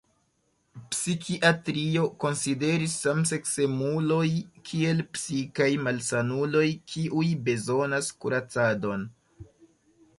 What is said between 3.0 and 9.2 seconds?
samseksemuloj kiel psikaj malsanuloj kiuj bezonas kuracadon.